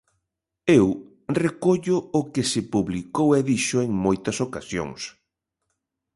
Eu 0.79 0.85
recollo 1.43 1.97
o 2.19 2.21
que 2.33 2.43
se 2.51 2.61
publicou 2.73 3.27
e 3.37 3.39
dixo 3.51 3.77
en 3.85 3.91
moitas 4.05 4.37
ocasións. 4.47 5.01